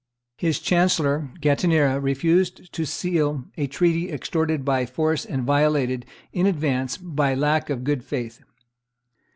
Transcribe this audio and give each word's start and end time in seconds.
His 0.39 0.57
chancellor, 0.59 1.29
Gattinera, 1.41 2.01
refused 2.01 2.73
to 2.73 2.87
seal 2.87 3.45
a 3.55 3.67
treaty 3.67 4.11
extorted 4.11 4.65
by 4.65 4.87
force 4.87 5.25
and 5.25 5.43
violated, 5.43 6.07
in 6.33 6.47
advance, 6.47 6.97
by 6.97 7.35
lack 7.35 7.69
of 7.69 7.83
good 7.83 8.03
faith. 8.03 8.41